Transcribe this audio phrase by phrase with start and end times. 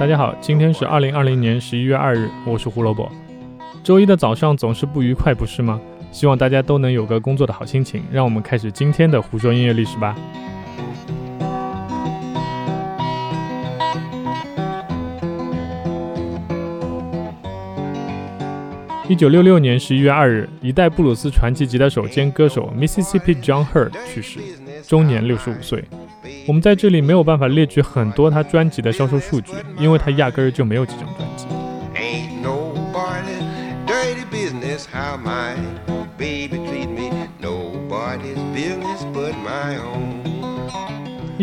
[0.00, 3.08] 大家好，今天是二零二零年十一月二日，我是胡萝卜。
[3.84, 5.80] 周一的早上总是不愉快，不是吗？
[6.10, 8.02] 希望大家都能有个工作的好心情。
[8.10, 10.16] 让我们开始今天的胡说音乐历史吧。
[19.06, 24.40] 一九六六年十一月二日，一代布鲁斯传奇吉他手兼歌手 Mississippi John Hurt 去世，
[24.88, 25.84] 终年六十五岁。
[26.46, 31.46] 我们在这里没有办法列举很多他专辑的销售数据，因为他压根儿就没有几张专辑。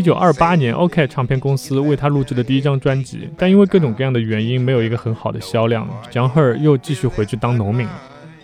[0.01, 5.87] 一九二八年，OK 唱片公司为他录制的第一张专辑，但因为各种各样的原因，没有一个很好的销量。
[6.09, 7.93] 江赫又继续回去当农民了。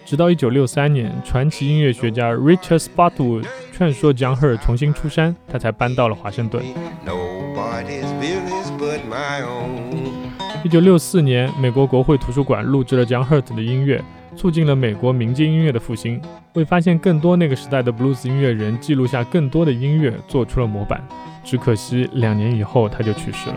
[0.05, 6.63] 直到一九六三年，传奇音乐学家 Richard s p o t w o o d 劝说江赫重新出山，他才搬到了华盛顿。
[10.63, 13.99] 一九六四年，美国国会图书馆录制了江赫的音乐。
[14.38, 16.21] 促进了美国民间音乐的复兴，
[16.54, 21.04] 为发现更多那个时代的布鲁斯音乐人、记录下更多的音乐做出了模板。
[21.44, 23.55] 只可惜，两年以后他就去世了。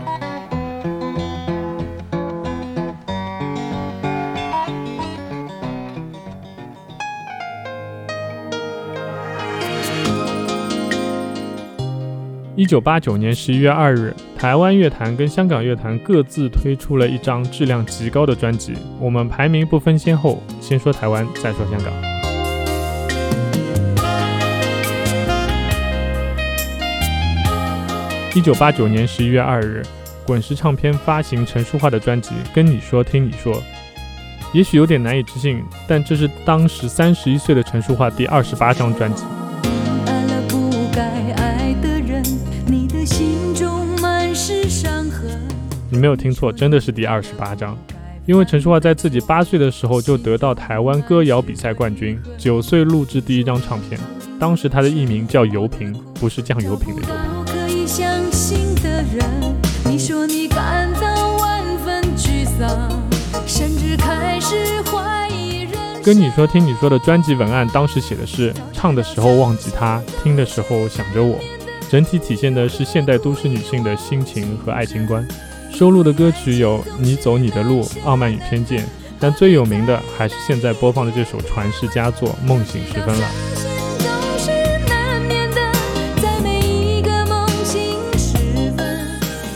[12.55, 14.15] 一九八九年十一月二日。
[14.41, 21.93] 台湾乐坛跟香港乐坛各自推出了一张质量极高的专辑，我们排名不分先后，先说台湾，再说香港。
[28.35, 29.83] 一九八九年十一月二日，
[30.25, 33.61] 滚石唱片发行陈淑桦的专辑《跟你说》，听你说，
[34.55, 39.23] 也许有点难以置信，但这是当时三十一岁的陈淑桦第二十八张专辑。
[46.01, 47.77] 没有听错，真的是第二十八章。
[48.25, 53.99] 因为陈淑桦在自己八岁的时候就得到台湾歌谣比赛冠军，九岁录制第一张唱片。
[54.39, 57.15] 当时她的艺名叫油瓶，不是酱油瓶的油瓶。
[66.03, 71.37] 跟你说，听你说的专辑文案，当时写的是唱的时候忘记他，听的时候想着我，
[71.91, 75.23] 整体体现的是现代都市女性的心情和爱情观。
[75.81, 78.81] 收录的歌曲有《你走你的路》《傲慢与偏见》，
[79.19, 83.27] 但最有名的还是现在播放的这首传世佳作《梦醒时分》了。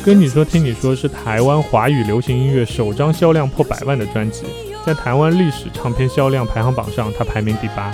[0.03, 4.45] 跟你说，听你说是台湾华语流行音乐首张销量破百万的专辑，
[4.83, 7.91] 在台湾历史唱片销量排行榜上，它排名第八；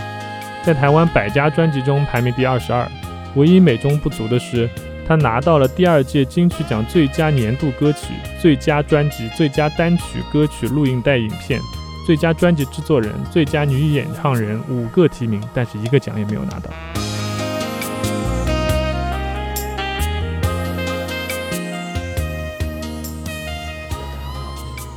[0.63, 2.89] 在台湾百家专辑中排名第二十二。
[3.35, 4.69] 唯一美中不足的是。
[5.11, 11.59] 他拿到了第二届金曲奖最佳年度歌曲、最佳专辑、最佳单曲、歌曲录音带、影片、
[12.07, 16.71] 最佳专辑制作人、最佳女演唱人五个提名，但是一个奖也没有拿到。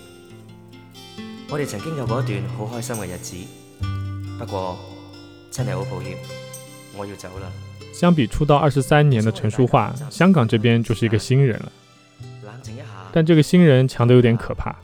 [1.48, 3.36] 我哋曾经有过一段好开心嘅日子，
[4.38, 4.76] 不过。
[5.50, 6.14] 真系好抱歉，
[6.97, 7.50] 我要走啦。
[7.92, 11.72] 相比出道二十三年的陈淑桦，香港这边就是一个新人了。
[12.44, 12.84] 冷静一下。
[13.12, 14.75] 但这个新人强得有点可怕。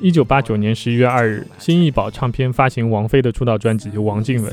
[0.00, 4.52] 一九八九年十一月二日，新艺宝唱片发行王菲的出道专辑《王静文》。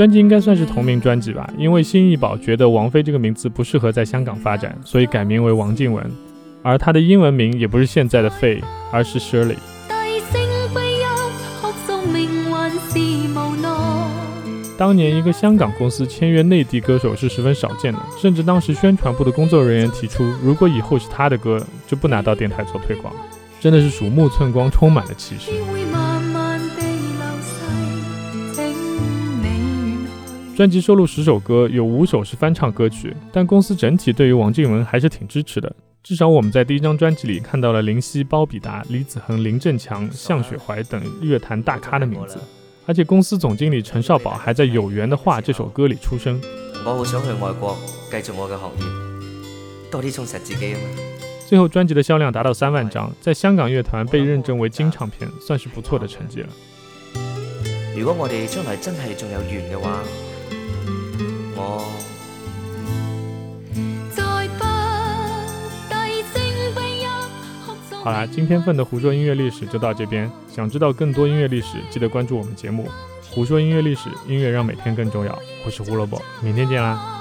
[0.00, 6.02] 专辑应该算是同名专辑吧，因为新一宝觉得王菲这个名字不适合在香港发展，所以改名为王靖雯，
[6.62, 9.56] 而她的英文名也不是现在的费，而是 Shirley。
[14.78, 23.12] 当年一个香港公司签约内地歌手是十分少见的，甚至当时宣传部的工作人员提出，如果以后是她的歌，就不拿到电台做推广，
[23.60, 25.79] 真的是鼠目寸光，充满了歧视。
[30.60, 35.74] 专辑收录十首歌，有五首是翻唱歌曲，但公司整体对于王靖雯还是挺支持的。
[36.02, 42.38] 至少我们在第一张专辑里看到了林夕、包比达、李子恒、林振强、向雪怀等乐坛大咖的名字，
[42.84, 46.38] 而且公司总经理陈少宝还在《有缘的话》这首歌里出声。
[46.84, 47.74] 我好想去外国，
[48.10, 48.84] 继续我嘅行业，
[49.90, 50.80] 多啲充实自己啊！
[51.48, 56.48] 最后，专辑的销量达到三万张，在香港乐团被认证为金唱片，算是不错的成绩了。
[57.96, 60.02] 如果我哋将来真系仲有缘嘅话，
[68.02, 70.30] 好啦，今天份的胡说音乐历史就到这边。
[70.50, 72.88] 想知道更多音乐历史，记得关注我们节目
[73.34, 75.38] 《胡说音乐历史》，音乐让每天更重要。
[75.66, 77.19] 我是胡萝卜，明天见啦。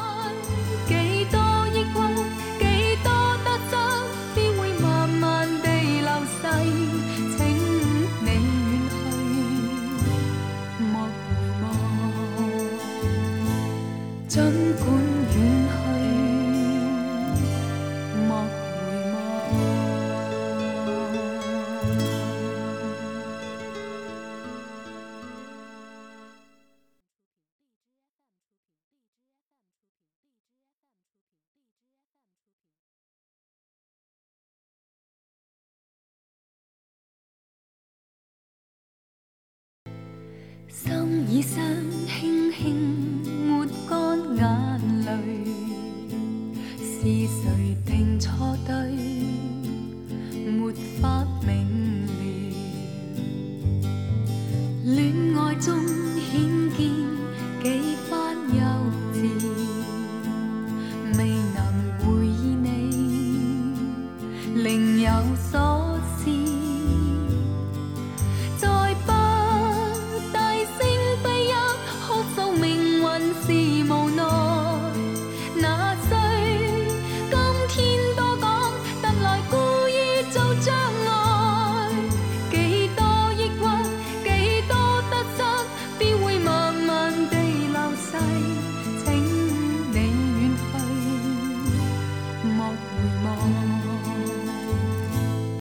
[41.31, 41.59] 已生
[42.07, 42.98] 轻轻。